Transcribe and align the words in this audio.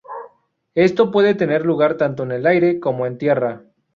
Esto 0.73 1.11
puede 1.11 1.35
tener 1.35 1.63
lugar 1.63 1.95
tanto 1.95 2.23
en 2.23 2.31
el 2.31 2.47
aire 2.47 2.79
como 2.79 3.05
en 3.05 3.19
tierra. 3.19 3.65